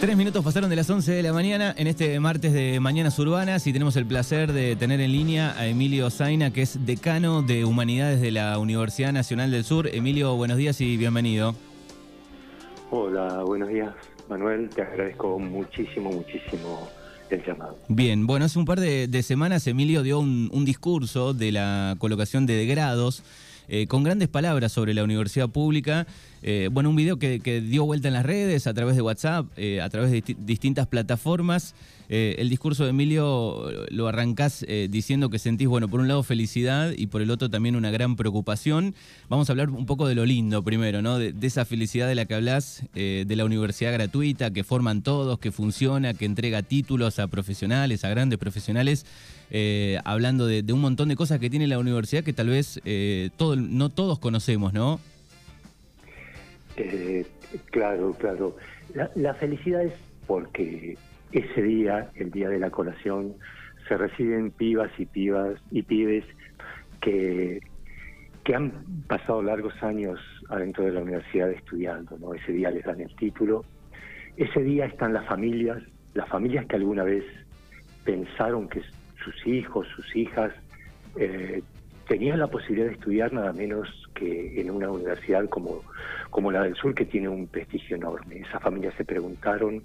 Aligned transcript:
Tres 0.00 0.16
minutos 0.16 0.42
pasaron 0.42 0.70
de 0.70 0.76
las 0.76 0.88
11 0.88 1.12
de 1.12 1.22
la 1.22 1.34
mañana 1.34 1.74
en 1.76 1.86
este 1.86 2.18
martes 2.20 2.54
de 2.54 2.80
Mañanas 2.80 3.18
Urbanas 3.18 3.66
y 3.66 3.72
tenemos 3.74 3.96
el 3.96 4.06
placer 4.06 4.50
de 4.54 4.74
tener 4.74 4.98
en 4.98 5.12
línea 5.12 5.54
a 5.58 5.66
Emilio 5.66 6.08
Zaina, 6.08 6.54
que 6.54 6.62
es 6.62 6.86
decano 6.86 7.42
de 7.42 7.66
Humanidades 7.66 8.22
de 8.22 8.30
la 8.30 8.58
Universidad 8.58 9.12
Nacional 9.12 9.50
del 9.50 9.62
Sur. 9.62 9.88
Emilio, 9.92 10.34
buenos 10.36 10.56
días 10.56 10.80
y 10.80 10.96
bienvenido. 10.96 11.54
Hola, 12.90 13.42
buenos 13.44 13.68
días, 13.68 13.90
Manuel. 14.30 14.70
Te 14.70 14.80
agradezco 14.80 15.38
muchísimo, 15.38 16.10
muchísimo 16.10 16.88
el 17.28 17.44
llamado. 17.44 17.76
Bien, 17.88 18.26
bueno, 18.26 18.46
hace 18.46 18.58
un 18.58 18.64
par 18.64 18.80
de, 18.80 19.22
semanas 19.22 19.66
Emilio 19.66 20.02
dio 20.02 20.18
un, 20.18 20.48
un 20.50 20.64
discurso 20.64 21.34
de 21.34 21.52
la 21.52 21.94
colocación 21.98 22.46
de 22.46 22.64
grados 22.64 23.22
eh, 23.72 23.86
con 23.86 24.02
grandes 24.02 24.28
palabras 24.28 24.72
sobre 24.72 24.94
la 24.94 25.04
universidad 25.04 25.48
pública. 25.48 26.04
Eh, 26.42 26.68
bueno, 26.72 26.90
un 26.90 26.96
video 26.96 27.18
que, 27.18 27.38
dio 27.60 27.84
vuelta 27.84 28.08
en 28.08 28.14
las 28.14 28.24
redes, 28.24 28.66
a 28.66 28.74
través 28.74 28.96
de 28.96 29.02
WhatsApp, 29.02 29.46
eh, 29.56 29.80
a 29.80 29.88
través 29.88 30.10
de 30.10 30.22
distintas 30.38 30.86
plataformas. 30.86 31.74
el 32.08 32.48
discurso 32.48 32.82
de 32.82 32.90
Emilio 32.90 33.70
lo 33.90 34.08
arrancás 34.08 34.66
diciendo 34.88 35.30
que 35.30 35.38
sentís, 35.38 35.68
bueno, 35.68 35.86
por 35.86 36.00
un 36.00 36.08
lado 36.08 36.24
felicidad 36.24 36.92
y 36.96 37.06
por 37.06 37.22
el 37.22 37.30
otro 37.30 37.48
también 37.50 37.76
una 37.76 37.92
gran 37.92 38.16
preocupación. 38.16 38.96
Vamos 39.28 39.48
a 39.48 39.52
hablar 39.52 39.70
un 39.70 39.86
poco 39.86 40.08
de 40.08 40.16
lo 40.16 40.26
lindo 40.26 40.64
primero, 40.64 41.02
¿no? 41.02 41.18
De, 41.18 41.32
esa 41.40 41.64
felicidad 41.64 42.08
de 42.08 42.16
la 42.16 42.24
que 42.24 42.34
hablas, 42.34 42.82
de 42.94 43.36
la 43.36 43.44
universidad 43.44 43.92
gratuita, 43.92 44.50
que 44.50 44.64
forman 44.64 45.02
todos, 45.02 45.38
que 45.38 45.52
funciona, 45.52 46.12
que 46.14 46.24
entrega 46.24 46.62
títulos 46.62 47.20
a 47.20 47.28
profesionales, 47.28 48.04
a 48.04 48.08
grandes 48.08 48.40
profesionales. 48.40 49.06
Eh, 49.52 49.98
hablando 50.04 50.46
de, 50.46 50.64
un 50.72 50.80
montón 50.80 51.08
de 51.08 51.16
cosas 51.16 51.40
que 51.40 51.50
tiene 51.50 51.66
la 51.66 51.78
universidad 51.78 52.22
que 52.22 52.32
tal 52.32 52.48
vez 52.48 52.80
eh, 52.84 53.30
no 53.38 53.88
todos 53.88 54.18
conocemos, 54.18 54.72
¿no? 54.72 55.00
Eh, 56.80 57.26
claro, 57.70 58.14
claro. 58.14 58.56
La, 59.14 59.34
felicidad 59.34 59.82
es 59.82 59.92
porque 60.26 60.96
ese 61.32 61.62
día, 61.62 62.10
el 62.14 62.30
día 62.30 62.48
de 62.48 62.58
la 62.58 62.70
colación, 62.70 63.34
se 63.88 63.96
reciben 63.96 64.50
pibas 64.50 64.90
y 64.98 65.06
pibas 65.06 65.60
y 65.70 65.82
pibes 65.82 66.24
que, 67.00 67.60
que 68.44 68.54
han 68.54 68.72
pasado 69.06 69.42
largos 69.42 69.74
años 69.82 70.18
adentro 70.48 70.84
de 70.84 70.92
la 70.92 71.00
universidad 71.00 71.50
estudiando, 71.50 72.18
¿no? 72.18 72.34
Ese 72.34 72.52
día 72.52 72.70
les 72.70 72.84
dan 72.84 73.00
el 73.00 73.14
título. 73.16 73.64
Ese 74.36 74.62
día 74.62 74.86
están 74.86 75.12
las 75.12 75.26
familias, 75.26 75.82
las 76.14 76.28
familias 76.28 76.66
que 76.66 76.76
alguna 76.76 77.04
vez 77.04 77.24
pensaron 78.04 78.68
que 78.68 78.82
sus 79.22 79.46
hijos, 79.46 79.86
sus 79.94 80.16
hijas, 80.16 80.52
eh, 81.16 81.62
tenían 82.10 82.40
la 82.40 82.48
posibilidad 82.48 82.88
de 82.88 82.94
estudiar 82.94 83.32
nada 83.32 83.52
menos 83.52 83.88
que 84.16 84.60
en 84.60 84.68
una 84.68 84.90
universidad 84.90 85.48
como, 85.48 85.80
como 86.30 86.50
la 86.50 86.64
del 86.64 86.74
sur, 86.74 86.92
que 86.92 87.04
tiene 87.04 87.28
un 87.28 87.46
prestigio 87.46 87.94
enorme. 87.94 88.38
Esas 88.38 88.60
familias 88.60 88.94
se 88.96 89.04
preguntaron, 89.04 89.80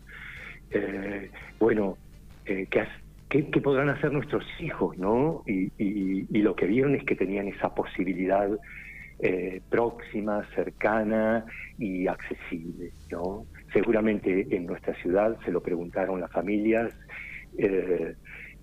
eh, 0.72 1.30
bueno, 1.60 2.00
eh, 2.48 2.66
¿qué, 2.72 2.88
¿qué, 3.30 3.62
podrán 3.62 3.90
hacer 3.90 4.12
nuestros 4.12 4.44
hijos? 4.60 4.98
¿no? 4.98 5.44
Y, 5.46 5.72
y, 5.78 6.42
lo 6.42 6.56
que 6.56 6.66
vieron 6.66 6.96
es 6.96 7.04
que 7.04 7.16
tenían 7.16 7.48
esa 7.48 7.76
posibilidad 7.76 8.50
próxima, 9.70 10.44
cercana 10.56 11.46
y 11.78 12.08
accesible. 12.08 12.92
¿no? 13.12 13.46
Seguramente 13.72 14.48
en 14.50 14.66
nuestra 14.66 14.96
ciudad 14.96 15.38
se 15.46 15.52
lo 15.52 15.62
preguntaron 15.62 16.20
las 16.20 16.32
familias 16.32 16.92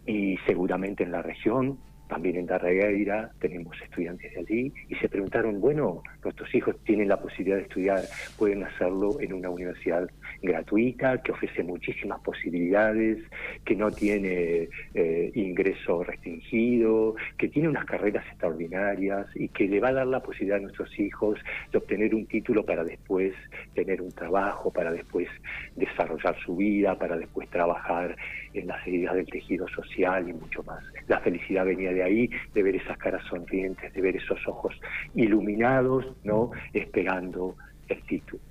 y 0.04 0.36
seguramente 0.46 1.04
en 1.04 1.12
la 1.12 1.22
región, 1.22 1.78
también 2.12 2.36
en 2.36 2.44
Darregueira, 2.46 3.30
tenemos 3.40 3.74
estudiantes 3.80 4.34
de 4.34 4.40
allí, 4.40 4.72
y 4.90 4.94
se 4.96 5.08
preguntaron, 5.08 5.58
bueno, 5.62 6.02
nuestros 6.22 6.54
hijos 6.54 6.76
tienen 6.84 7.08
la 7.08 7.18
posibilidad 7.18 7.56
de 7.56 7.62
estudiar, 7.62 8.02
pueden 8.36 8.62
hacerlo 8.64 9.18
en 9.18 9.32
una 9.32 9.48
universidad 9.48 10.06
gratuita, 10.42 11.22
que 11.22 11.32
ofrece 11.32 11.62
muchísimas 11.62 12.20
posibilidades, 12.20 13.18
que 13.64 13.74
no 13.74 13.90
tiene 13.90 14.68
eh, 14.92 15.32
ingreso 15.34 16.04
restringido, 16.04 17.14
que 17.38 17.48
tiene 17.48 17.70
unas 17.70 17.86
carreras 17.86 18.26
extraordinarias 18.26 19.26
y 19.34 19.48
que 19.48 19.66
le 19.66 19.80
va 19.80 19.88
a 19.88 19.94
dar 19.94 20.06
la 20.06 20.20
posibilidad 20.20 20.58
a 20.58 20.62
nuestros 20.62 20.90
hijos 21.00 21.38
de 21.70 21.78
obtener 21.78 22.14
un 22.14 22.26
título 22.26 22.62
para 22.66 22.84
después 22.84 23.32
tener 23.74 24.02
un 24.02 24.12
trabajo, 24.12 24.70
para 24.70 24.92
después 24.92 25.28
desarrollar 25.76 26.36
su 26.44 26.56
vida, 26.56 26.98
para 26.98 27.16
después 27.16 27.48
trabajar 27.48 28.16
en 28.52 28.66
las 28.66 28.86
heridas 28.86 29.14
del 29.14 29.26
tejido 29.26 29.66
social 29.68 30.28
y 30.28 30.34
mucho 30.34 30.62
más. 30.64 30.84
La 31.08 31.20
felicidad 31.20 31.64
venía 31.64 31.92
de 31.92 32.01
ahí, 32.02 32.30
de 32.54 32.62
ver 32.62 32.76
esas 32.76 32.98
caras 32.98 33.24
sonrientes, 33.28 33.92
de 33.92 34.00
ver 34.00 34.16
esos 34.16 34.40
ojos 34.46 34.78
iluminados, 35.14 36.16
¿no? 36.24 36.50
Esperando 36.72 37.56
el 37.88 38.02
título 38.04 38.42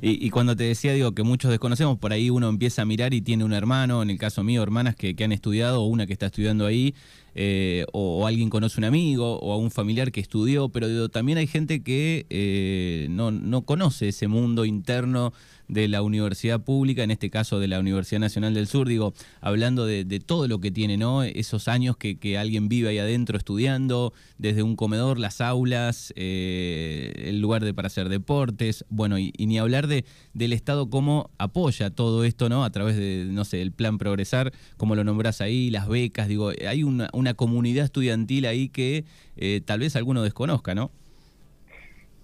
y, 0.00 0.30
cuando 0.30 0.56
te 0.56 0.64
decía, 0.64 0.92
digo, 0.92 1.12
que 1.12 1.22
muchos 1.22 1.50
desconocemos, 1.50 1.98
por 1.98 2.12
ahí 2.12 2.30
uno 2.30 2.48
empieza 2.48 2.82
a 2.82 2.84
mirar 2.84 3.14
y 3.14 3.22
tiene 3.22 3.44
un 3.44 3.52
hermano, 3.52 4.02
en 4.02 4.10
el 4.10 4.18
caso 4.18 4.42
mío, 4.42 4.62
hermanas 4.62 4.96
que, 4.96 5.14
han 5.22 5.32
estudiado, 5.32 5.82
o 5.82 5.86
una 5.86 6.06
que 6.06 6.12
está 6.12 6.26
estudiando 6.26 6.66
ahí, 6.66 6.94
eh, 7.34 7.86
o, 7.92 8.26
alguien 8.26 8.50
conoce 8.50 8.78
un 8.78 8.84
amigo, 8.84 9.38
o 9.38 9.52
a 9.52 9.56
un 9.56 9.70
familiar 9.70 10.12
que 10.12 10.20
estudió, 10.20 10.68
pero 10.68 11.08
también 11.08 11.38
hay 11.38 11.46
gente 11.46 11.82
que 11.82 12.26
eh, 12.30 13.06
no, 13.10 13.30
no 13.30 13.62
conoce 13.62 14.08
ese 14.08 14.28
mundo 14.28 14.64
interno 14.64 15.32
de 15.72 15.88
la 15.88 16.02
universidad 16.02 16.60
pública, 16.60 17.02
en 17.02 17.10
este 17.10 17.30
caso 17.30 17.58
de 17.58 17.66
la 17.66 17.80
Universidad 17.80 18.20
Nacional 18.20 18.52
del 18.52 18.66
Sur, 18.66 18.88
digo, 18.88 19.14
hablando 19.40 19.86
de, 19.86 20.04
todo 20.20 20.46
lo 20.46 20.60
que 20.60 20.70
tiene, 20.70 20.98
¿no? 20.98 21.22
Esos 21.22 21.66
años 21.66 21.96
que, 21.96 22.38
alguien 22.38 22.68
vive 22.68 22.90
ahí 22.90 22.98
adentro 22.98 23.38
estudiando, 23.38 24.12
desde 24.38 24.62
un 24.62 24.76
comedor, 24.76 25.18
las 25.18 25.40
aulas, 25.40 26.12
eh, 26.16 27.12
el 27.26 27.40
lugar 27.40 27.64
de, 27.64 27.72
para 27.72 27.86
hacer 27.86 28.08
deportes, 28.08 28.84
bueno, 28.90 29.18
y, 29.18 29.21
ni 29.38 29.58
hablar 29.58 29.86
de, 29.86 30.04
del 30.34 30.52
Estado 30.52 30.90
cómo 30.90 31.30
apoya 31.38 31.90
todo 31.90 32.24
esto, 32.24 32.48
¿no? 32.48 32.64
A 32.64 32.70
través 32.70 32.96
de, 32.96 33.26
no 33.28 33.44
sé, 33.44 33.62
el 33.62 33.72
plan 33.72 33.98
Progresar, 33.98 34.52
como 34.76 34.94
lo 34.96 35.04
nombras 35.04 35.40
ahí, 35.40 35.70
las 35.70 35.88
becas, 35.88 36.28
digo, 36.28 36.50
hay 36.66 36.82
una, 36.82 37.08
una 37.12 37.34
comunidad 37.34 37.84
estudiantil 37.84 38.46
ahí 38.46 38.68
que 38.68 39.04
eh, 39.36 39.60
tal 39.64 39.80
vez 39.80 39.96
alguno 39.96 40.22
desconozca, 40.22 40.74
¿no? 40.74 40.90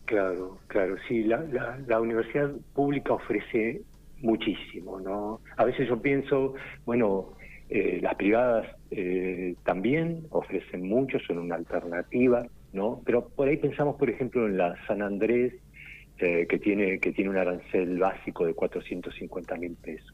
Claro, 0.08 0.58
claro, 0.68 0.96
sí, 1.06 1.22
la, 1.24 1.44
la, 1.86 2.00
universidad 2.00 2.50
pública 2.72 3.12
ofrece 3.12 3.82
muchísimo, 4.22 4.98
¿no? 5.00 5.40
A 5.58 5.64
veces 5.66 5.86
yo 5.86 6.00
pienso, 6.00 6.54
bueno, 6.86 7.34
eh, 7.68 7.98
las 8.00 8.14
privadas 8.14 8.66
eh, 8.90 9.54
también 9.66 10.22
ofrecen 10.30 10.88
mucho, 10.88 11.18
son 11.26 11.36
una 11.36 11.56
alternativa, 11.56 12.46
¿no? 12.72 13.02
Pero 13.04 13.28
por 13.28 13.48
ahí 13.48 13.58
pensamos, 13.58 13.96
por 13.96 14.08
ejemplo, 14.08 14.46
en 14.46 14.56
la 14.56 14.74
San 14.86 15.02
Andrés, 15.02 15.52
eh, 16.20 16.46
que 16.48 16.58
tiene 16.58 16.98
que 16.98 17.12
tiene 17.12 17.30
un 17.30 17.36
arancel 17.36 17.98
básico 17.98 18.44
de 18.44 18.54
450 18.54 19.56
mil 19.56 19.76
pesos. 19.76 20.12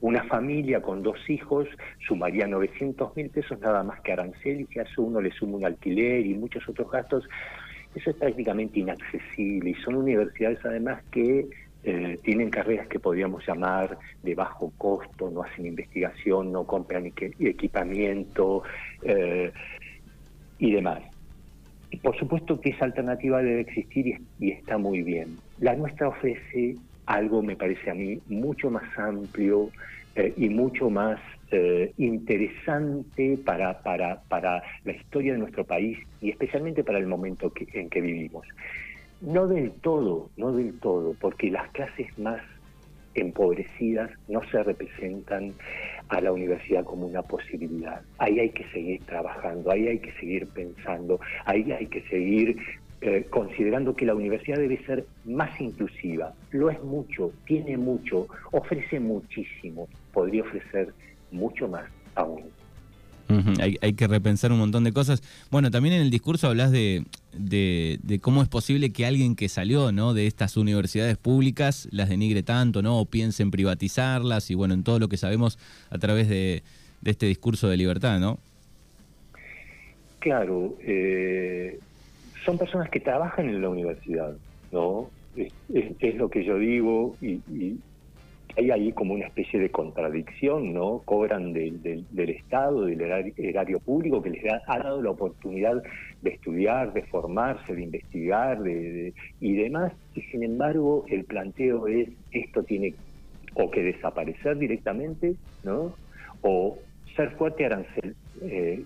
Una 0.00 0.24
familia 0.24 0.80
con 0.80 1.02
dos 1.02 1.18
hijos 1.28 1.66
sumaría 2.06 2.46
900 2.46 3.16
mil 3.16 3.30
pesos 3.30 3.58
nada 3.60 3.82
más 3.82 4.00
que 4.00 4.12
arancel 4.12 4.60
y 4.60 4.66
si 4.66 4.78
a 4.78 4.82
eso 4.82 5.02
uno 5.02 5.20
le 5.20 5.30
suma 5.32 5.56
un 5.56 5.64
alquiler 5.64 6.24
y 6.24 6.34
muchos 6.34 6.68
otros 6.68 6.90
gastos, 6.90 7.28
eso 7.94 8.10
es 8.10 8.16
prácticamente 8.16 8.80
inaccesible 8.80 9.70
y 9.70 9.74
son 9.74 9.96
universidades 9.96 10.58
además 10.64 11.02
que 11.10 11.48
eh, 11.84 12.18
tienen 12.22 12.50
carreras 12.50 12.88
que 12.88 12.98
podríamos 12.98 13.46
llamar 13.46 13.98
de 14.22 14.34
bajo 14.34 14.72
costo, 14.76 15.30
no 15.30 15.42
hacen 15.42 15.66
investigación, 15.66 16.52
no 16.52 16.64
compran 16.64 17.06
equipamiento 17.06 18.62
eh, 19.02 19.52
y 20.58 20.72
demás 20.72 21.02
por 21.96 22.16
supuesto 22.18 22.60
que 22.60 22.70
esa 22.70 22.84
alternativa 22.84 23.42
debe 23.42 23.60
existir 23.62 24.20
y, 24.38 24.50
está 24.50 24.78
muy 24.78 25.02
bien. 25.02 25.38
La 25.58 25.74
nuestra 25.74 26.08
ofrece 26.08 26.76
algo, 27.06 27.42
me 27.42 27.56
parece 27.56 27.90
a 27.90 27.94
mí, 27.94 28.20
mucho 28.28 28.70
más 28.70 28.84
amplio 28.98 29.70
eh, 30.14 30.34
y 30.36 30.48
mucho 30.50 30.90
más 30.90 31.18
eh, 31.50 31.92
interesante 31.96 33.38
para, 33.44 33.80
para, 33.82 34.20
para 34.28 34.62
la 34.84 34.92
historia 34.92 35.32
de 35.32 35.38
nuestro 35.38 35.64
país 35.64 35.98
y 36.20 36.30
especialmente 36.30 36.84
para 36.84 36.98
el 36.98 37.06
momento 37.06 37.52
en 37.72 37.88
que 37.88 38.00
vivimos. 38.00 38.46
No 39.20 39.48
del 39.48 39.72
todo, 39.72 40.30
no 40.36 40.52
del 40.52 40.78
todo, 40.78 41.14
porque 41.18 41.50
las 41.50 41.70
clases 41.70 42.06
más 42.18 42.40
empobrecidas 43.14 44.10
no 44.28 44.40
se 44.50 44.62
representan 44.62 45.54
a 46.08 46.20
la 46.20 46.32
universidad 46.32 46.84
como 46.84 47.06
una 47.06 47.22
posibilidad. 47.22 48.00
Ahí 48.18 48.40
hay 48.40 48.50
que 48.50 48.64
seguir 48.70 49.02
trabajando, 49.04 49.70
ahí 49.70 49.88
hay 49.88 49.98
que 49.98 50.12
seguir 50.12 50.46
pensando, 50.48 51.20
ahí 51.44 51.70
hay 51.72 51.86
que 51.86 52.02
seguir 52.02 52.56
eh, 53.00 53.26
considerando 53.30 53.94
que 53.94 54.06
la 54.06 54.14
universidad 54.14 54.58
debe 54.58 54.84
ser 54.84 55.04
más 55.24 55.60
inclusiva. 55.60 56.34
Lo 56.50 56.70
es 56.70 56.82
mucho, 56.82 57.32
tiene 57.46 57.76
mucho, 57.76 58.26
ofrece 58.50 58.98
muchísimo, 58.98 59.88
podría 60.12 60.42
ofrecer 60.42 60.92
mucho 61.30 61.68
más 61.68 61.84
hay, 63.60 63.92
que 63.92 64.06
repensar 64.06 64.52
un 64.52 64.58
montón 64.58 64.84
de 64.84 64.92
cosas. 64.92 65.22
Bueno, 65.50 65.70
también 65.70 65.94
en 65.94 66.02
el 66.02 66.10
discurso 66.10 66.48
hablas 66.48 66.70
de, 66.70 67.04
de, 67.32 68.18
cómo 68.20 68.42
es 68.42 68.48
posible 68.48 68.90
que 68.90 69.06
alguien 69.06 69.36
que 69.36 69.48
salió 69.48 69.92
¿no? 69.92 70.14
de 70.14 70.26
estas 70.26 70.56
universidades 70.56 71.16
públicas 71.16 71.88
las 71.90 72.08
denigre 72.08 72.42
tanto, 72.42 72.82
¿no? 72.82 72.98
O 72.98 73.04
piense 73.04 73.42
en 73.42 73.50
privatizarlas 73.50 74.50
y 74.50 74.54
bueno, 74.54 74.74
en 74.74 74.82
todo 74.82 74.98
lo 74.98 75.08
que 75.08 75.16
sabemos 75.16 75.58
a 75.90 75.98
través 75.98 76.28
de, 76.28 76.62
este 77.04 77.26
discurso 77.26 77.68
de 77.68 77.76
libertad, 77.76 78.18
¿no? 78.18 78.38
Claro, 80.18 80.76
eh, 80.80 81.78
son 82.44 82.58
personas 82.58 82.90
que 82.90 83.00
trabajan 83.00 83.48
en 83.48 83.62
la 83.62 83.68
universidad, 83.68 84.34
¿no? 84.72 85.10
Es, 85.36 86.14
lo 86.16 86.28
que 86.28 86.44
yo 86.44 86.58
digo 86.58 87.16
y, 87.20 87.40
hay 88.56 88.70
ahí 88.70 88.92
como 88.92 89.14
una 89.14 89.26
especie 89.26 89.60
de 89.60 89.70
contradicción, 89.70 90.72
¿no? 90.72 91.02
Cobran 91.04 91.52
del, 91.52 91.80
del, 91.82 92.30
Estado, 92.30 92.86
del 92.86 93.00
erario, 93.00 93.80
público, 93.80 94.22
que 94.22 94.30
les 94.30 94.44
ha, 94.52 94.78
dado 94.78 95.02
la 95.02 95.10
oportunidad 95.10 95.82
de 96.22 96.30
estudiar, 96.30 96.92
de 96.92 97.02
formarse, 97.02 97.74
de 97.74 97.82
investigar 97.82 98.60
de, 98.62 99.12
y 99.40 99.52
demás, 99.54 99.92
y 100.14 100.22
sin 100.22 100.42
embargo 100.42 101.04
el 101.08 101.24
planteo 101.24 101.86
es 101.86 102.08
esto 102.32 102.62
tiene 102.62 102.94
o 103.54 103.70
que 103.70 103.82
desaparecer 103.82 104.58
directamente, 104.58 105.34
¿no? 105.64 105.94
O 106.42 106.78
ser 107.16 107.30
fuerte 107.32 107.66
arancel, 107.66 108.14
eh, 108.42 108.82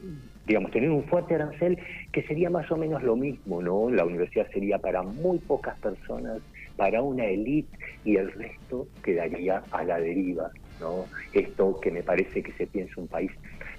digamos, 0.47 0.71
tener 0.71 0.91
un 0.91 1.05
fuerte 1.05 1.35
arancel 1.35 1.79
que 2.13 2.23
sería 2.23 2.51
más 2.51 2.71
o 2.71 2.77
menos 2.77 3.03
lo 3.03 3.17
mismo, 3.17 3.63
¿no? 3.63 3.91
La 3.91 4.05
universidad 4.05 4.49
sería 4.53 4.79
para 4.79 5.03
muy 5.03 5.39
pocas 5.39 5.79
personas, 5.79 6.43
para 6.77 7.03
una 7.03 7.27
élite 7.27 7.77
y 8.05 8.17
el 8.17 8.33
resto 8.33 8.89
quedaría 9.03 9.65
a 9.71 9.85
la 9.85 9.99
deriva, 10.01 10.51
¿no? 10.79 11.09
Esto 11.33 11.79
que 11.81 11.91
me 11.91 12.03
parece 12.03 12.43
que 12.43 12.53
se 12.53 12.67
piensa 12.67 13.01
un 13.01 13.09
país 13.09 13.31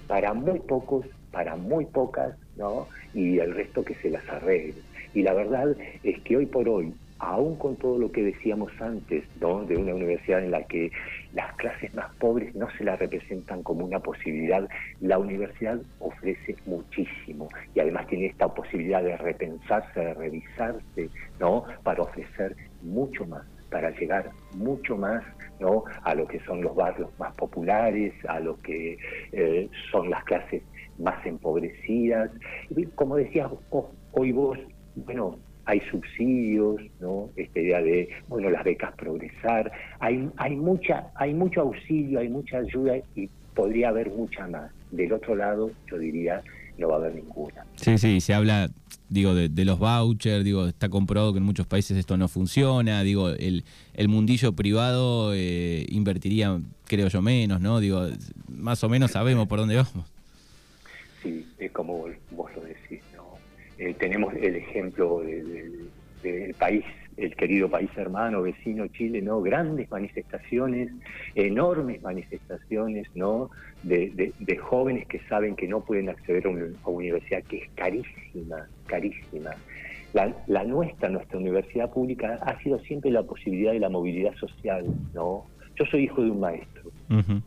para 0.06 0.32
muy 0.34 0.60
pocos, 0.60 1.06
para 1.30 1.56
muy 1.56 1.86
pocas, 1.86 2.36
¿no? 2.54 2.88
Y 3.12 3.38
el 3.38 3.54
resto 3.54 3.84
que 3.84 3.94
se 3.96 4.10
las 4.10 4.26
arregle. 4.28 4.82
Y 5.12 5.22
la 5.22 5.34
verdad 5.34 5.76
es 6.02 6.22
que 6.22 6.36
hoy 6.36 6.46
por 6.46 6.68
hoy 6.68 6.94
aún 7.18 7.56
con 7.56 7.76
todo 7.76 7.98
lo 7.98 8.10
que 8.10 8.22
decíamos 8.22 8.72
antes, 8.80 9.24
¿no? 9.40 9.64
de 9.64 9.76
una 9.76 9.94
universidad 9.94 10.42
en 10.42 10.50
la 10.50 10.64
que 10.64 10.90
las 11.32 11.54
clases 11.56 11.94
más 11.94 12.12
pobres 12.16 12.54
no 12.54 12.68
se 12.76 12.84
la 12.84 12.96
representan 12.96 13.62
como 13.62 13.84
una 13.84 14.00
posibilidad, 14.00 14.68
la 15.00 15.18
universidad 15.18 15.80
ofrece 16.00 16.56
muchísimo 16.66 17.48
y 17.74 17.80
además 17.80 18.06
tiene 18.08 18.26
esta 18.26 18.48
posibilidad 18.48 19.02
de 19.02 19.16
repensarse, 19.16 20.00
de 20.00 20.14
revisarse, 20.14 21.08
¿no? 21.38 21.64
para 21.82 22.02
ofrecer 22.02 22.56
mucho 22.82 23.24
más, 23.26 23.44
para 23.70 23.90
llegar 23.90 24.30
mucho 24.56 24.96
más 24.96 25.22
¿no? 25.60 25.84
a 26.02 26.14
lo 26.14 26.26
que 26.26 26.40
son 26.40 26.62
los 26.62 26.74
barrios 26.74 27.10
más 27.18 27.34
populares, 27.36 28.12
a 28.28 28.40
lo 28.40 28.60
que 28.60 28.98
eh, 29.32 29.68
son 29.90 30.10
las 30.10 30.24
clases 30.24 30.62
más 30.98 31.24
empobrecidas. 31.26 32.30
como 32.94 33.16
decías 33.16 33.50
hoy 34.12 34.32
vos, 34.32 34.58
bueno, 34.96 35.38
hay 35.66 35.80
subsidios, 35.90 36.80
¿no? 37.00 37.30
Esta 37.36 37.60
idea 37.60 37.82
de, 37.82 38.08
bueno, 38.28 38.50
las 38.50 38.64
becas 38.64 38.94
progresar, 38.94 39.72
hay, 39.98 40.28
hay, 40.36 40.56
mucha, 40.56 41.08
hay 41.14 41.34
mucho 41.34 41.62
auxilio, 41.62 42.20
hay 42.20 42.28
mucha 42.28 42.58
ayuda 42.58 42.96
y 43.14 43.28
podría 43.54 43.88
haber 43.88 44.10
mucha 44.10 44.46
más. 44.46 44.70
Del 44.90 45.12
otro 45.12 45.34
lado, 45.34 45.70
yo 45.90 45.98
diría, 45.98 46.42
no 46.78 46.88
va 46.88 46.96
a 46.96 46.98
haber 46.98 47.14
ninguna. 47.14 47.64
Sí, 47.76 47.98
sí, 47.98 48.20
se 48.20 48.34
habla, 48.34 48.68
digo, 49.08 49.34
de, 49.34 49.64
los 49.64 49.78
vouchers, 49.78 50.44
digo, 50.44 50.66
está 50.66 50.88
comprobado 50.88 51.32
que 51.32 51.38
en 51.38 51.44
muchos 51.44 51.66
países 51.66 51.96
esto 51.96 52.16
no 52.16 52.28
funciona, 52.28 53.02
digo, 53.02 53.30
el, 53.30 53.64
el 53.94 54.08
mundillo 54.08 54.52
privado 54.52 55.32
eh, 55.34 55.86
invertiría, 55.88 56.60
creo 56.86 57.08
yo, 57.08 57.22
menos, 57.22 57.60
¿no? 57.60 57.80
Digo, 57.80 58.06
más 58.48 58.82
o 58.84 58.88
menos 58.88 59.12
sabemos 59.12 59.48
por 59.48 59.60
dónde 59.60 59.76
vamos. 59.76 60.10
Sí, 61.22 61.46
es 61.58 61.72
como 61.72 62.06
vos 62.32 62.50
lo 62.54 62.60
decís, 62.62 62.73
eh, 63.78 63.94
tenemos 63.98 64.34
el 64.34 64.56
ejemplo 64.56 65.20
del 65.20 66.54
país, 66.58 66.84
el 67.16 67.34
querido 67.36 67.68
país 67.68 67.90
hermano, 67.96 68.42
vecino 68.42 68.86
Chile, 68.88 69.20
¿no? 69.20 69.40
Grandes 69.40 69.90
manifestaciones, 69.90 70.90
enormes 71.34 72.02
manifestaciones, 72.02 73.08
¿no? 73.14 73.50
De, 73.82 74.32
jóvenes 74.60 75.06
que 75.06 75.20
saben 75.28 75.56
que 75.56 75.68
no 75.68 75.80
pueden 75.80 76.08
acceder 76.08 76.46
a 76.46 76.50
una, 76.50 76.66
universidad 76.84 77.42
que 77.44 77.58
es 77.58 77.70
carísima, 77.74 78.68
carísima. 78.86 79.50
La, 80.12 80.64
nuestra, 80.64 81.08
nuestra 81.08 81.38
universidad 81.38 81.90
pública, 81.90 82.38
ha 82.42 82.58
sido 82.62 82.78
siempre 82.80 83.10
la 83.10 83.24
posibilidad 83.24 83.72
de 83.72 83.80
la 83.80 83.88
movilidad 83.88 84.34
social, 84.36 84.86
¿no? 85.12 85.46
Yo 85.76 85.84
soy 85.86 86.04
hijo 86.04 86.22
de 86.22 86.30
un 86.30 86.38
maestro, 86.38 86.90
¿Mm? 87.08 87.38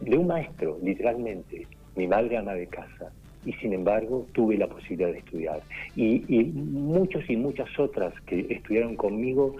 de 0.00 0.16
un 0.16 0.26
maestro, 0.26 0.78
literalmente. 0.82 1.66
Mi 1.96 2.06
madre 2.06 2.38
ama 2.38 2.54
de 2.54 2.66
casa, 2.66 3.12
y 3.48 3.54
sin 3.54 3.72
embargo 3.72 4.26
tuve 4.32 4.58
la 4.58 4.66
posibilidad 4.66 5.10
de 5.10 5.20
estudiar. 5.20 5.62
Y, 5.96 6.20
muchos 6.52 7.28
y 7.30 7.36
muchas 7.36 7.66
otras 7.78 8.12
que 8.26 8.46
estudiaron 8.50 8.94
conmigo 8.94 9.56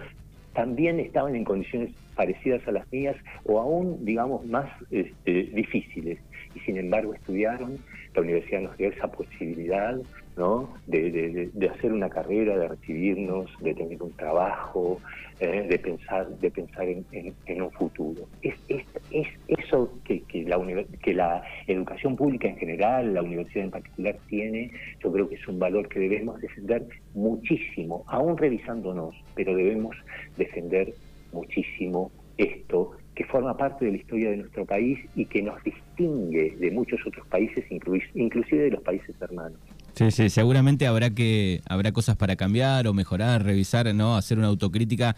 también 0.53 0.99
estaban 0.99 1.35
en 1.35 1.43
condiciones 1.43 1.89
parecidas 2.15 2.61
a 2.67 2.71
las 2.71 2.91
mías 2.91 3.15
o 3.45 3.59
aún, 3.59 4.05
digamos, 4.05 4.45
más 4.45 4.69
este, 4.91 5.43
difíciles. 5.43 6.19
Y 6.53 6.59
sin 6.59 6.77
embargo 6.77 7.15
estudiaron, 7.15 7.79
la 8.13 8.21
universidad 8.21 8.61
nos 8.61 8.77
dio 8.77 8.89
esa 8.89 9.07
posibilidad 9.07 9.97
¿no? 10.39 10.73
De, 10.87 11.51
hacer 11.69 11.91
una 11.91 12.09
carrera, 12.09 12.57
de 12.57 12.69
recibirnos, 12.69 13.51
de 13.59 13.73
tener 13.75 14.01
un 14.01 14.13
trabajo, 14.13 14.99
eh, 15.41 15.67
de 15.69 15.77
pensar, 15.77 16.29
de 16.39 16.49
pensar 16.49 16.87
en, 16.87 17.61
un 17.61 17.71
futuro. 17.71 18.23
Es, 18.41 18.55
es, 18.69 19.27
eso 19.49 19.91
que, 20.05 20.23
la, 20.47 20.57
que 21.03 21.13
la 21.13 21.43
educación 21.67 22.15
pública 22.15 22.47
en 22.47 22.55
general, 22.55 23.13
la 23.13 23.21
universidad 23.21 23.65
en 23.65 23.71
particular 23.71 24.15
tiene, 24.29 24.71
yo 25.03 25.11
creo 25.11 25.27
que 25.27 25.35
es 25.35 25.47
un 25.47 25.59
valor 25.59 25.89
que 25.89 25.99
debemos 25.99 26.39
defender 26.39 26.87
muchísimo, 27.13 28.05
aún 28.07 28.37
revisándonos, 28.37 29.15
pero 29.35 29.53
debemos 29.53 29.95
defender 30.37 30.93
muchísimo 31.33 32.11
esto 32.37 32.91
que 33.13 33.25
forma 33.25 33.57
parte 33.57 33.83
de 33.83 33.91
la 33.91 33.97
historia 33.97 34.29
de 34.29 34.37
nuestro 34.37 34.65
país 34.65 34.97
y 35.13 35.25
que 35.25 35.41
nos 35.41 35.61
distingue 35.63 36.55
de 36.57 36.71
muchos 36.71 37.05
otros 37.05 37.27
países, 37.27 37.65
inclusive 37.69 38.63
de 38.63 38.71
los 38.71 38.81
países 38.81 39.13
hermanos. 39.21 39.59
Sí, 39.99 40.11
sí, 40.11 40.29
seguramente 40.29 40.87
habrá 40.87 41.09
que 41.09 41.59
habrá 41.67 41.91
cosas 41.91 42.15
para 42.15 42.37
cambiar 42.37 42.87
o 42.87 42.93
mejorar, 42.93 43.43
revisar, 43.43 43.93
¿no? 43.93 44.15
Hacer 44.15 44.37
una 44.37 44.47
autocrítica 44.47 45.13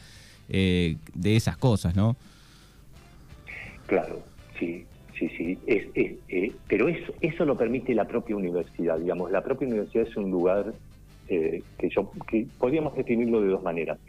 eh, 0.49 0.95
de 1.13 1.35
esas 1.35 1.55
cosas, 1.55 1.95
¿no? 1.95 2.15
Claro, 3.85 4.23
sí, 4.57 4.83
sí, 5.19 5.29
sí. 5.37 5.59
Eh, 5.67 6.51
pero 6.67 6.87
eso, 6.87 7.13
eso 7.21 7.45
lo 7.45 7.55
permite 7.55 7.93
la 7.93 8.05
propia 8.05 8.35
universidad, 8.35 8.97
digamos. 8.97 9.29
La 9.29 9.43
propia 9.43 9.67
universidad 9.67 10.07
es 10.07 10.17
un 10.17 10.31
lugar 10.31 10.73
eh, 11.27 11.61
que 11.77 11.89
yo 11.89 12.11
que 12.27 12.47
podríamos 12.57 12.95
definirlo 12.95 13.39
de 13.41 13.49
dos 13.49 13.61
maneras. 13.61 13.99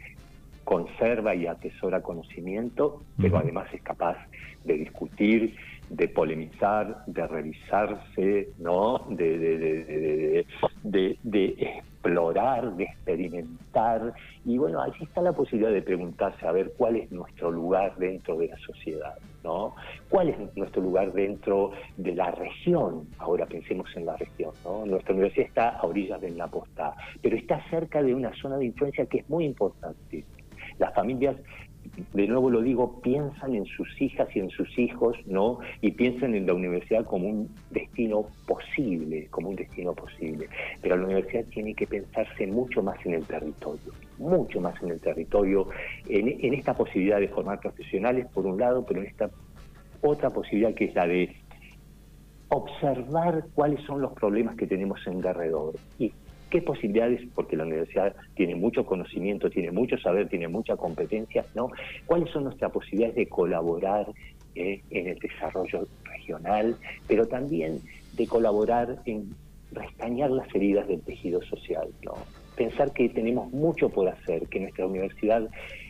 Conserva 0.63 1.35
y 1.35 1.47
atesora 1.47 2.01
conocimiento, 2.01 3.01
pero 3.19 3.37
además 3.37 3.67
es 3.73 3.81
capaz 3.81 4.17
de 4.63 4.75
discutir, 4.75 5.55
de 5.89 6.07
polemizar, 6.07 7.03
de 7.05 7.27
revisarse, 7.27 8.49
¿no? 8.57 9.05
De, 9.09 9.37
de, 9.37 9.57
de, 10.83 11.17
de, 11.21 11.47
explorar, 11.59 12.75
de 12.75 12.85
experimentar. 12.85 14.13
Y 14.45 14.57
bueno, 14.57 14.81
allí 14.81 15.03
está 15.03 15.21
la 15.21 15.33
posibilidad 15.33 15.71
de 15.71 15.81
preguntarse 15.81 16.47
a 16.47 16.51
ver 16.51 16.73
cuál 16.77 16.95
es 16.95 17.11
nuestro 17.11 17.51
lugar 17.51 17.95
dentro 17.97 18.37
de 18.37 18.47
la 18.47 18.57
sociedad, 18.57 19.17
¿no? 19.43 19.75
¿Cuál 20.09 20.29
es 20.29 20.55
nuestro 20.55 20.81
lugar 20.81 21.13
dentro 21.13 21.71
de 21.97 22.15
la 22.15 22.31
región? 22.31 23.07
Ahora 23.19 23.45
pensemos 23.45 23.89
en 23.95 24.05
la 24.05 24.17
región, 24.17 24.51
¿no? 24.65 24.85
Nuestra 24.85 25.13
universidad 25.13 25.47
está 25.47 25.69
a 25.69 25.85
orillas 25.85 26.19
del 26.21 26.37
Napostá, 26.37 26.95
pero 27.21 27.35
está 27.35 27.61
cerca 27.69 28.01
de 28.01 28.15
una 28.15 28.33
zona 28.35 28.57
de 28.57 28.65
influencia 28.65 29.05
que 29.05 29.19
es 29.19 29.29
muy 29.29 29.45
importante. 29.45 30.25
Las 30.79 30.93
familias 30.93 31.35
de 32.13 32.27
nuevo 32.27 32.49
lo 32.49 32.61
digo, 32.61 33.01
piensan 33.01 33.55
en 33.55 33.65
sus 33.65 34.01
hijas 34.01 34.27
y 34.35 34.39
en 34.39 34.49
sus 34.49 34.77
hijos, 34.79 35.15
¿no? 35.25 35.59
Y 35.81 35.91
piensan 35.91 36.33
en 36.33 36.47
la 36.47 36.53
universidad 36.53 37.05
como 37.05 37.27
un 37.27 37.49
destino 37.69 38.25
posible, 38.47 39.27
como 39.29 39.49
un 39.49 39.55
destino 39.55 39.93
posible. 39.93 40.47
Pero 40.81 40.97
la 40.97 41.05
universidad 41.05 41.45
tiene 41.45 41.73
que 41.73 41.85
pensarse 41.85 42.47
mucho 42.47 42.81
más 42.81 42.97
en 43.05 43.15
el 43.15 43.25
territorio, 43.25 43.93
mucho 44.17 44.61
más 44.61 44.81
en 44.81 44.91
el 44.91 44.99
territorio, 44.99 45.67
en, 46.07 46.53
esta 46.53 46.73
posibilidad 46.73 47.19
de 47.19 47.27
formar 47.27 47.59
profesionales, 47.59 48.27
por 48.33 48.45
un 48.45 48.59
lado, 48.59 48.85
pero 48.85 49.01
en 49.01 49.07
esta 49.07 49.29
otra 50.01 50.29
posibilidad 50.29 50.73
que 50.73 50.85
es 50.85 50.95
la 50.95 51.07
de 51.07 51.35
observar 52.49 53.45
cuáles 53.55 53.81
son 53.81 54.01
los 54.01 54.13
problemas 54.13 54.55
que 54.55 54.67
tenemos 54.67 54.99
en 55.07 55.21
derredor 55.21 55.73
y 55.97 56.13
qué 56.53 56.61
posibilidades, 56.61 57.19
porque 57.33 57.57
la 57.57 57.63
universidad 57.63 58.15
tiene 58.35 58.53
mucho 58.53 58.85
conocimiento, 58.85 59.49
tiene 59.49 59.71
mucho 59.71 59.97
saber, 59.97 60.29
tiene 60.29 60.47
mucha 60.47 60.77
competencia, 60.77 61.43
¿no? 61.55 61.71
¿Cuáles 62.05 62.29
son 62.29 62.43
nuestras 62.43 62.71
posibilidades 62.71 63.15
de 63.15 63.27
colaborar 63.27 64.05
eh, 64.53 64.83
en 64.91 65.07
el 65.07 65.17
desarrollo 65.17 65.87
regional, 66.03 66.77
pero 67.07 67.25
también 67.25 67.79
de 68.15 68.27
colaborar 68.27 69.01
en 69.07 69.33
restañar 69.71 70.29
las 70.29 70.47
heridas 70.53 70.87
del 70.87 71.01
tejido 71.01 71.41
social. 71.41 71.89
Pensar 72.55 72.93
que 72.93 73.09
tenemos 73.09 73.51
mucho 73.51 73.89
por 73.89 74.07
hacer, 74.07 74.47
que 74.49 74.59
nuestra 74.59 74.85
universidad 74.85 75.49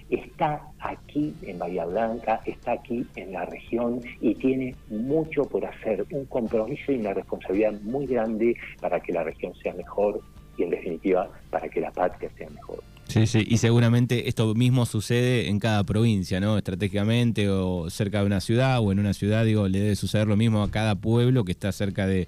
está 0.10 0.62
aquí 0.80 1.36
en 1.42 1.60
Bahía 1.60 1.84
Blanca, 1.84 2.40
está 2.46 2.72
aquí 2.72 3.06
en 3.18 3.34
la 3.34 3.44
región 3.44 4.00
y 4.22 4.36
tiene 4.36 4.76
mucho 4.88 5.44
por 5.44 5.66
hacer, 5.66 6.06
un 6.12 6.24
compromiso 6.28 6.94
y 6.94 7.00
una 7.00 7.14
responsabilidad 7.14 7.74
muy 7.82 8.06
grande 8.06 8.56
para 8.80 9.02
que 9.02 9.12
la 9.12 9.26
región 9.26 9.54
sea 9.56 9.74
mejor 9.74 10.22
y 10.58 10.64
en 10.64 10.70
definitiva 10.70 11.30
para 11.50 11.70
que 11.70 11.82
la 11.82 11.92
patria 11.92 12.30
sea 12.38 12.50
mejor. 12.50 12.84
Sí, 13.08 13.28
sí, 13.28 13.46
y 13.48 13.58
seguramente 13.58 14.28
esto 14.30 14.56
mismo 14.56 14.86
sucede 14.86 15.50
en 15.50 15.60
cada 15.60 15.84
provincia, 15.84 16.40
¿no? 16.40 16.58
Estratégicamente 16.58 17.50
o 17.50 17.90
cerca 17.90 18.22
de 18.22 18.26
una 18.26 18.42
ciudad 18.42 18.80
o 18.80 18.92
en 18.92 19.00
una 19.00 19.14
ciudad, 19.14 19.46
digo, 19.46 19.68
le 19.68 19.80
debe 19.80 19.96
suceder 19.96 20.28
lo 20.28 20.38
mismo 20.38 20.64
a 20.64 20.72
cada 20.72 20.96
pueblo 20.96 21.44
que 21.44 21.52
está 21.52 21.72
cerca 21.72 22.08
de, 22.08 22.28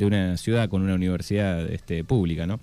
una 0.00 0.36
ciudad 0.36 0.68
con 0.68 0.82
una 0.82 0.94
universidad 0.94 1.70
este, 1.70 2.04
pública, 2.04 2.46
¿no? 2.46 2.58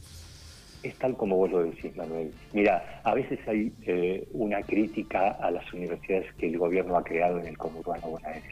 es 0.83 0.95
tal 0.95 1.15
como 1.15 1.37
vos 1.37 1.49
lo 1.49 1.63
decís, 1.63 1.95
Manuel. 1.95 2.31
Mira, 2.51 3.01
a 3.03 3.13
veces 3.13 3.39
hay 3.47 3.71
eh, 3.83 4.27
una 4.33 4.61
crítica 4.61 5.29
a 5.29 5.49
las 5.49 5.71
universidades 5.73 6.33
que 6.35 6.47
el 6.47 6.57
gobierno 6.57 6.97
ha 6.97 7.03
creado 7.03 7.39
en 7.39 7.47
el 7.47 7.57
conurbano 7.57 8.09
bonaerense. 8.09 8.49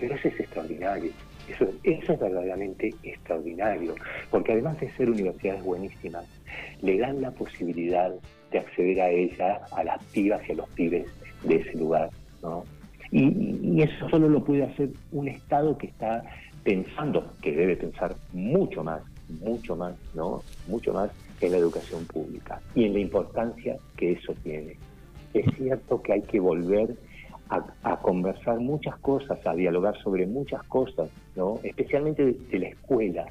Pero 0.00 0.16
eso 0.16 0.28
es 0.28 0.40
extraordinario. 0.40 1.12
Eso, 1.48 1.66
es 1.82 2.06
verdaderamente 2.06 2.94
extraordinario, 3.02 3.94
porque 4.30 4.52
además 4.52 4.78
de 4.80 4.90
ser 4.92 5.10
universidades 5.10 5.62
buenísimas, 5.62 6.24
le 6.82 6.98
dan 6.98 7.20
la 7.20 7.30
posibilidad 7.30 8.12
de 8.50 8.58
acceder 8.58 9.00
a 9.00 9.10
ella 9.10 9.60
a 9.72 9.84
las 9.84 10.02
pibas 10.06 10.40
y 10.48 10.52
a 10.52 10.56
los 10.56 10.68
pibes 10.70 11.06
de 11.44 11.56
ese 11.56 11.76
lugar, 11.76 12.10
¿no? 12.42 12.64
Y, 13.10 13.80
eso 13.82 14.08
solo 14.10 14.28
lo 14.28 14.44
puede 14.44 14.64
hacer 14.64 14.90
un 15.12 15.28
Estado 15.28 15.78
que 15.78 15.86
está 15.86 16.22
pensando, 16.64 17.32
que 17.40 17.52
debe 17.52 17.76
pensar 17.76 18.14
mucho 18.32 18.82
más, 18.82 19.02
mucho 19.40 19.76
más, 19.76 19.94
¿no? 20.14 20.42
Mucho 20.66 20.92
más 20.92 21.10
en 21.40 21.52
la 21.52 21.58
educación 21.58 22.04
pública 22.06 22.60
y 22.74 22.84
en 22.84 22.94
la 22.94 22.98
importancia 22.98 23.76
que 23.96 24.12
eso 24.12 24.34
tiene. 24.42 24.76
Es 25.32 25.46
cierto 25.56 26.02
que 26.02 26.14
hay 26.14 26.22
que 26.22 26.40
volver 26.40 26.96
a, 27.48 27.96
conversar 28.00 28.58
muchas 28.60 28.96
cosas, 28.98 29.38
a 29.46 29.54
dialogar 29.54 29.96
sobre 30.02 30.26
muchas 30.26 30.62
cosas, 30.64 31.10
¿no? 31.34 31.58
Especialmente 31.62 32.32
de, 32.32 32.58
la 32.58 32.68
escuela, 32.68 33.26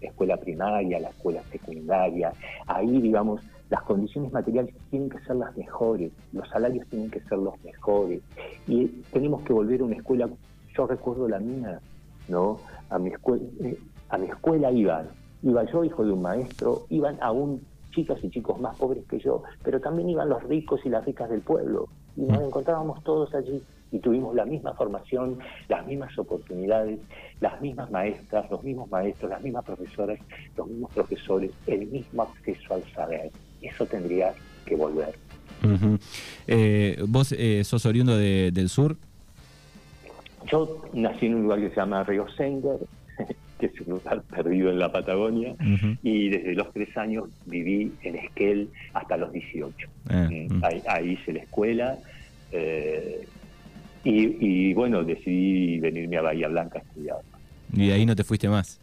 la 0.00 0.08
escuela 0.08 0.36
primaria, 0.36 1.00
la 1.00 1.08
escuela 1.10 1.42
secundaria. 1.50 2.32
Ahí, 2.66 3.00
digamos, 3.00 3.40
las 3.68 3.82
condiciones 3.82 4.32
materiales 4.32 4.74
tienen 4.90 5.08
que 5.08 5.20
ser 5.20 5.36
las 5.36 5.56
mejores, 5.56 6.10
los 6.32 6.48
salarios 6.48 6.86
tienen 6.88 7.10
que 7.10 7.20
ser 7.20 7.38
los 7.38 7.62
mejores. 7.62 8.20
Y 8.66 8.86
tenemos 9.12 9.42
que 9.42 9.52
volver 9.52 9.80
a 9.80 9.84
una 9.84 9.96
escuela, 9.96 10.28
yo 10.76 10.86
recuerdo 10.86 11.28
la 11.28 11.38
mía, 11.38 11.80
¿no? 12.28 12.58
A 12.88 12.98
mi 12.98 13.10
escuela, 13.10 13.44
eh, 13.62 13.78
a 14.08 14.18
mi 14.18 14.26
escuela 14.26 14.72
iban, 14.72 15.08
iba 15.42 15.64
yo, 15.64 15.84
hijo 15.84 16.04
de 16.04 16.12
un 16.12 16.22
maestro, 16.22 16.86
iban 16.88 17.16
aún 17.20 17.60
chicas 17.92 18.22
y 18.22 18.30
chicos 18.30 18.60
más 18.60 18.76
pobres 18.76 19.04
que 19.06 19.18
yo, 19.18 19.42
pero 19.62 19.80
también 19.80 20.08
iban 20.08 20.28
los 20.28 20.42
ricos 20.44 20.80
y 20.84 20.88
las 20.88 21.04
ricas 21.04 21.28
del 21.30 21.40
pueblo. 21.40 21.88
Y 22.16 22.22
nos 22.22 22.42
encontrábamos 22.42 23.02
todos 23.04 23.34
allí 23.34 23.62
y 23.92 23.98
tuvimos 23.98 24.34
la 24.34 24.44
misma 24.44 24.72
formación, 24.74 25.38
las 25.68 25.86
mismas 25.86 26.16
oportunidades, 26.18 27.00
las 27.40 27.60
mismas 27.60 27.90
maestras, 27.90 28.50
los 28.50 28.62
mismos 28.62 28.90
maestros, 28.90 29.30
las 29.30 29.42
mismas 29.42 29.64
profesoras, 29.64 30.18
los 30.56 30.68
mismos 30.68 30.92
profesores, 30.92 31.50
el 31.66 31.86
mismo 31.86 32.22
acceso 32.22 32.74
al 32.74 32.84
saber. 32.92 33.30
Eso 33.62 33.86
tendría 33.86 34.32
que 34.64 34.76
volver. 34.76 35.14
Eh, 36.46 37.02
¿Vos 37.08 37.32
eh, 37.32 37.62
sos 37.64 37.84
oriundo 37.84 38.16
del 38.16 38.68
sur? 38.68 38.96
Yo 40.46 40.82
nací 40.92 41.26
en 41.26 41.34
un 41.34 41.42
lugar 41.42 41.60
que 41.60 41.68
se 41.68 41.76
llama 41.76 42.02
Río 42.04 42.26
Sender, 42.30 42.78
lugar 44.00 44.22
perdido 44.22 44.70
en 44.70 44.78
la 44.78 44.90
Patagonia, 44.90 45.54
y 46.02 46.28
desde 46.28 46.54
los 46.54 46.72
tres 46.72 46.96
años 46.96 47.28
viví 47.46 47.92
en 48.02 48.16
Esquel 48.16 48.68
hasta 48.94 49.16
los 49.16 49.32
18. 49.32 49.88
Eh, 50.10 50.48
mm, 50.50 50.62
ahí, 50.86 51.10
hice 51.12 51.32
la 51.32 51.40
escuela. 51.40 51.98
y, 54.02 54.74
bueno, 54.74 55.04
decidí 55.04 55.78
venirme 55.78 56.16
a 56.16 56.22
Bahía 56.22 56.48
Blanca 56.48 56.78
a 56.78 56.82
estudiar. 56.82 57.18
¿Y 57.72 57.90
ahí 57.90 58.06
no 58.06 58.16
te 58.16 58.24
fuiste 58.24 58.48
más? 58.48 58.80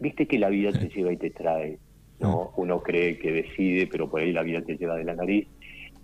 Viste 0.00 0.26
que 0.26 0.38
la 0.38 0.48
vida 0.48 0.72
te 0.72 0.88
lleva 0.88 1.12
y 1.12 1.16
te 1.16 1.30
trae. 1.30 1.78
¿no? 2.20 2.52
Uno 2.56 2.80
cree 2.80 3.18
que 3.18 3.32
decide, 3.32 3.88
pero 3.88 4.08
por 4.08 4.20
ahí 4.20 4.32
la 4.32 4.42
vida 4.42 4.62
te 4.62 4.76
lleva 4.76 4.96
de 4.96 5.04
la 5.04 5.14
nariz. 5.14 5.46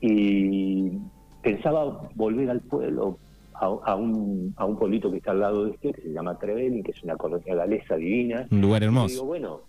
Y 0.00 0.90
pensaba 1.42 2.08
volver 2.14 2.50
al 2.50 2.61
pueblo, 2.61 3.18
a, 3.60 3.94
un, 3.96 4.54
a 4.56 4.64
un 4.64 4.78
pueblito 4.78 5.10
que 5.10 5.18
está 5.18 5.32
al 5.32 5.40
lado 5.40 5.64
de 5.64 5.72
este, 5.72 5.92
que 5.92 6.02
se 6.02 6.12
llama 6.12 6.38
Trevelin, 6.38 6.82
que 6.82 6.92
es 6.92 7.02
una 7.02 7.16
colonia 7.16 7.54
galesa 7.54 7.96
divina. 7.96 8.46
Un 8.50 8.60
lugar 8.60 8.82
hermoso. 8.82 9.08
Y 9.08 9.12
digo, 9.12 9.24
bueno, 9.24 9.60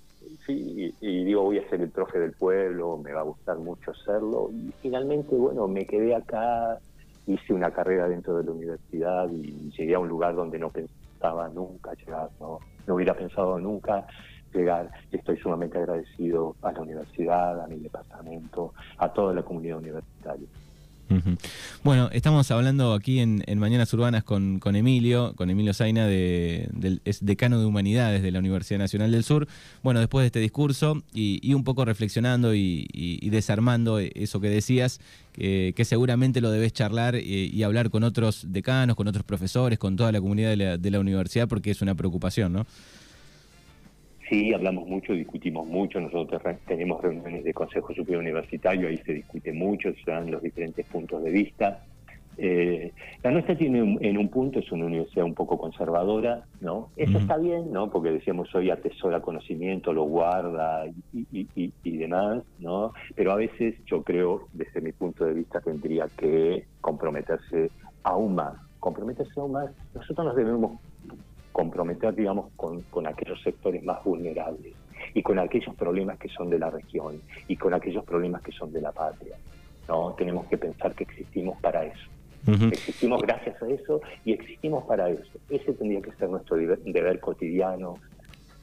sí, 0.45 0.95
y, 1.01 1.23
digo, 1.23 1.43
voy 1.43 1.57
a 1.57 1.69
ser 1.69 1.81
el 1.81 1.89
profe 1.89 2.19
del 2.19 2.33
pueblo, 2.33 2.97
me 2.97 3.13
va 3.13 3.21
a 3.21 3.23
gustar 3.23 3.57
mucho 3.57 3.93
serlo. 3.93 4.51
Y 4.51 4.71
finalmente, 4.81 5.35
bueno, 5.35 5.67
me 5.67 5.85
quedé 5.85 6.15
acá, 6.15 6.77
hice 7.25 7.53
una 7.53 7.71
carrera 7.71 8.07
dentro 8.07 8.37
de 8.37 8.43
la 8.43 8.51
universidad 8.51 9.29
y 9.31 9.71
llegué 9.77 9.95
a 9.95 9.99
un 9.99 10.07
lugar 10.07 10.35
donde 10.35 10.59
no 10.59 10.69
pensaba 10.69 11.49
nunca 11.49 11.93
llegar, 11.93 12.29
no, 12.39 12.59
no 12.85 12.95
hubiera 12.95 13.15
pensado 13.15 13.59
nunca 13.59 14.05
llegar. 14.53 14.91
Estoy 15.11 15.37
sumamente 15.37 15.77
agradecido 15.79 16.55
a 16.61 16.71
la 16.71 16.81
universidad, 16.81 17.59
a 17.63 17.67
mi 17.67 17.77
departamento, 17.77 18.73
a 18.97 19.11
toda 19.11 19.33
la 19.33 19.43
comunidad 19.43 19.77
universitaria. 19.77 20.47
Bueno, 21.83 22.09
estamos 22.11 22.49
hablando 22.51 22.93
aquí 22.93 23.19
en, 23.19 23.43
Mañanas 23.57 23.93
Urbanas 23.93 24.23
con, 24.23 24.59
Emilio, 24.75 25.33
con 25.35 25.49
Emilio 25.49 25.73
Zaina, 25.73 26.05
de, 26.05 26.69
decano 27.21 27.59
de 27.59 27.65
Humanidades 27.65 28.21
de 28.21 28.31
la 28.31 28.39
Universidad 28.39 28.79
Nacional 28.79 29.11
del 29.11 29.23
Sur. 29.23 29.47
Bueno, 29.83 29.99
después 29.99 30.23
de 30.23 30.27
este 30.27 30.39
discurso 30.39 31.01
y, 31.13 31.53
un 31.53 31.63
poco 31.63 31.85
reflexionando 31.85 32.53
y, 32.53 33.29
desarmando 33.29 33.99
eso 33.99 34.39
que 34.39 34.49
decías, 34.49 34.99
que, 35.33 35.85
seguramente 35.85 36.41
lo 36.41 36.51
debes 36.51 36.73
charlar 36.73 37.15
y, 37.15 37.63
hablar 37.63 37.89
con 37.89 38.03
otros 38.03 38.45
decanos, 38.49 38.95
con 38.95 39.07
otros 39.07 39.23
profesores, 39.23 39.79
con 39.79 39.95
toda 39.95 40.11
la 40.11 40.21
comunidad 40.21 40.49
de 40.49 40.57
la, 40.57 40.77
de 40.77 40.91
la 40.91 40.99
universidad, 40.99 41.47
porque 41.47 41.71
es 41.71 41.81
una 41.81 41.95
preocupación, 41.95 42.53
¿no? 42.53 42.65
Sí, 44.29 44.53
hablamos 44.53 44.87
mucho, 44.87 45.13
discutimos 45.13 45.65
mucho, 45.65 45.99
nosotros 45.99 46.39
tenemos 46.67 47.01
reuniones 47.01 47.43
de 47.43 47.51
Consejo 47.51 47.95
Superior 47.95 48.21
Universitario, 48.21 48.87
ahí 48.87 48.97
se 48.97 49.13
discute 49.13 49.51
mucho, 49.51 49.91
se 50.05 50.11
dan 50.11 50.29
los 50.29 50.43
diferentes 50.43 50.85
puntos 50.85 51.23
de 51.23 51.31
vista. 51.31 51.83
Eh, 52.37 52.93
la 53.23 53.31
nuestra 53.31 53.57
tiene 53.57 53.97
en 53.99 54.17
un 54.17 54.29
punto, 54.29 54.59
es 54.59 54.71
una 54.71 54.85
universidad 54.85 55.25
un 55.25 55.33
poco 55.33 55.57
conservadora, 55.57 56.45
¿no? 56.61 56.89
Eso 56.95 57.17
está 57.17 57.37
bien, 57.37 57.73
¿no? 57.73 57.89
Porque 57.89 58.11
decíamos 58.11 58.53
hoy 58.53 58.69
atesora 58.69 59.19
conocimiento, 59.19 59.91
lo 59.91 60.03
guarda 60.03 60.85
y, 61.11 61.97
demás, 61.97 62.43
¿no? 62.59 62.93
Pero 63.15 63.31
a 63.31 63.35
veces 63.35 63.75
yo 63.85 64.03
creo, 64.03 64.47
desde 64.53 64.79
mi 64.79 64.91
punto 64.91 65.25
de 65.25 65.33
vista, 65.33 65.59
tendría 65.59 66.07
que 66.15 66.65
comprometerse 66.81 67.71
aún 68.03 68.35
más. 68.35 68.53
Comprometerse 68.79 69.37
aún 69.37 69.53
más. 69.53 69.71
Nosotros 69.93 70.27
nos 70.27 70.35
debemos 70.35 70.79
comprometer, 71.59 72.15
digamos, 72.15 72.51
con, 72.55 72.81
con 72.83 73.05
aquellos 73.05 73.41
sectores 73.41 73.83
más 73.83 74.01
vulnerables 74.03 74.73
y 75.13 75.21
con 75.21 75.39
aquellos 75.39 75.75
problemas 75.75 76.17
que 76.17 76.29
son 76.29 76.49
de 76.49 76.57
la 76.57 76.69
región 76.69 77.21
y 77.49 77.55
con 77.57 77.73
aquellos 77.73 78.05
problemas 78.05 78.41
que 78.41 78.53
son 78.53 78.71
de 78.71 78.79
la 78.79 78.93
patria. 78.93 79.35
¿no? 79.87 80.13
Tenemos 80.13 80.47
que 80.47 80.57
pensar 80.57 80.95
que 80.95 81.03
existimos 81.03 81.59
para 81.59 81.85
eso. 81.85 82.07
Existimos 82.71 83.21
gracias 83.21 83.61
a 83.61 83.67
eso 83.67 84.01
y 84.23 84.31
existimos 84.31 84.85
para 84.85 85.09
eso. 85.09 85.37
Ese 85.49 85.73
tendría 85.73 86.01
que 86.01 86.13
ser 86.13 86.29
nuestro 86.29 86.55
deber, 86.55 87.19
cotidiano 87.19 87.95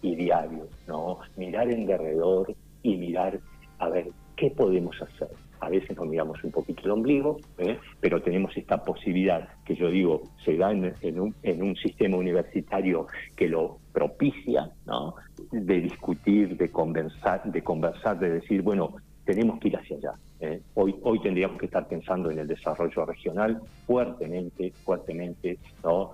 y 0.01 0.17
diario, 0.17 0.67
¿no? 0.89 1.19
Mirar 1.37 1.71
en 1.71 1.87
derredor 1.87 2.55
y 2.83 2.97
mirar 2.97 3.39
a 3.79 3.91
ver 3.91 4.09
qué 4.35 4.51
podemos 4.51 4.97
hacer 5.03 5.29
a 5.61 5.69
veces 5.69 5.97
nos 5.97 6.07
miramos 6.07 6.43
un 6.45 6.51
poquito 6.51 6.83
el 6.85 6.91
ombligo, 6.91 7.39
¿eh? 7.59 7.79
pero 8.01 8.23
tenemos 8.23 8.57
esta 8.57 8.83
posibilidad 8.83 9.49
que 9.65 9.75
yo 9.75 9.89
digo 9.91 10.23
se 10.45 10.57
da 10.57 10.71
en, 10.73 11.21
un, 11.21 11.77
sistema 11.77 12.17
universitario 12.17 13.07
que 13.37 13.49
lo 13.49 13.79
propicia, 13.93 14.71
¿no? 14.87 15.15
de 15.51 15.81
discutir, 15.81 16.57
de 16.57 16.71
conversar, 16.71 17.43
de 17.45 17.63
conversar, 17.63 18.19
de 18.19 18.31
decir, 18.31 18.63
bueno, 18.63 18.97
tenemos 19.25 19.59
que 19.61 19.69
ir 19.69 19.77
hacia 19.77 19.97
allá. 19.97 20.13
¿eh? 20.41 20.61
Hoy, 20.75 20.95
hoy 21.03 21.21
tendríamos 21.21 21.59
que 21.59 21.67
estar 21.67 21.87
pensando 21.89 22.31
en 22.31 22.39
el 22.39 22.47
desarrollo 22.47 23.05
regional 23.05 23.61
fuertemente, 23.87 24.73
fuertemente, 24.85 25.59
¿no? 25.83 26.13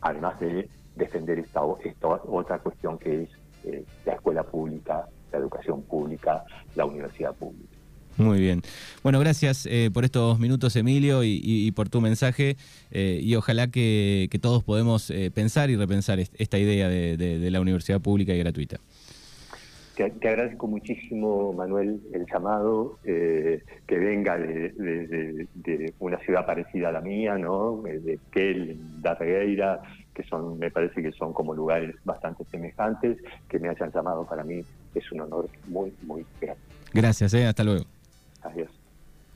además 0.00 0.38
de 0.40 0.68
defender 0.96 1.38
esta, 1.38 1.60
esta 1.84 2.08
otra 2.08 2.58
cuestión 2.58 2.98
que 2.98 3.22
es 3.22 3.30
eh, 3.64 3.84
la 4.04 4.14
escuela 4.14 4.42
pública, 4.42 5.06
la 5.30 5.38
educación 5.38 5.82
pública, 5.82 6.44
la 6.74 6.84
universidad 6.84 7.34
pública. 7.34 7.71
Muy 8.16 8.40
bien. 8.40 8.62
Bueno, 9.02 9.18
gracias 9.20 9.66
eh, 9.66 9.90
por 9.92 10.04
estos 10.04 10.38
minutos, 10.38 10.76
Emilio, 10.76 11.22
y, 11.24 11.70
por 11.72 11.88
tu 11.88 12.00
mensaje. 12.00 12.56
Eh, 12.90 13.20
y 13.22 13.34
ojalá 13.36 13.68
que, 13.68 14.28
todos 14.40 14.64
podemos 14.64 15.10
eh, 15.10 15.30
pensar 15.32 15.70
y 15.70 15.76
repensar 15.76 16.18
esta 16.18 16.58
idea 16.58 16.88
de, 16.88 17.50
la 17.50 17.60
universidad 17.60 18.00
pública 18.00 18.34
y 18.34 18.38
gratuita. 18.38 18.78
Te, 19.96 20.04
agradezco 20.28 20.66
muchísimo, 20.66 21.52
Manuel, 21.52 22.00
el 22.12 22.26
llamado, 22.26 22.98
que 23.04 23.60
venga 23.88 24.36
de, 24.38 25.94
una 25.98 26.18
ciudad 26.18 26.46
parecida 26.46 26.88
a 26.88 26.92
la 26.92 27.00
mía, 27.00 27.36
¿no? 27.36 27.82
De 27.82 28.18
Kel, 28.32 28.78
da 29.00 29.14
Regueira, 29.14 29.80
que 30.14 30.22
son, 30.24 30.58
me 30.58 30.70
parece 30.70 31.02
que 31.02 31.12
son 31.12 31.32
como 31.32 31.54
lugares 31.54 31.94
bastante 32.04 32.44
semejantes, 32.50 33.18
que 33.48 33.58
me 33.58 33.68
hayan 33.68 33.92
llamado 33.92 34.26
para 34.26 34.44
mí 34.44 34.62
es 34.94 35.12
un 35.12 35.20
honor 35.20 35.48
muy, 35.68 35.92
muy 36.02 36.24
grande. 36.40 36.62
Gracias, 36.92 37.32
hasta 37.34 37.64
luego. 37.64 37.84
I 38.44 38.62
es. 38.62 38.81